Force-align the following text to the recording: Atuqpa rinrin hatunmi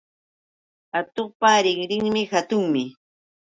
Atuqpa 0.99 1.51
rinrin 1.63 2.05
hatunmi 2.31 2.83